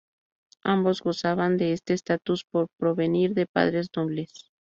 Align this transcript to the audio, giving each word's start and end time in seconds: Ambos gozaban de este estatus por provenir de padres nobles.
Ambos 0.63 1.01
gozaban 1.03 1.57
de 1.57 1.73
este 1.73 1.93
estatus 1.93 2.43
por 2.43 2.65
provenir 2.79 3.35
de 3.35 3.45
padres 3.45 3.89
nobles. 3.95 4.49